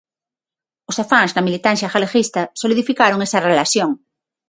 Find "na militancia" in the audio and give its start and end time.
1.33-1.91